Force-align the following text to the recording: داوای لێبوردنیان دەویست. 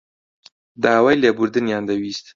داوای 0.83 1.19
لێبوردنیان 1.21 1.83
دەویست. 1.89 2.25